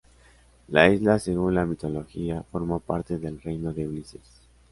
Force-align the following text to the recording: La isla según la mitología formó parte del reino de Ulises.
La 0.69 0.89
isla 0.89 1.19
según 1.19 1.53
la 1.53 1.63
mitología 1.63 2.41
formó 2.51 2.79
parte 2.79 3.19
del 3.19 3.39
reino 3.39 3.71
de 3.71 3.87
Ulises. 3.87 4.41